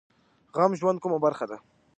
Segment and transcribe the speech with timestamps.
[0.55, 1.57] غم د ژوند کومه برخه ده؟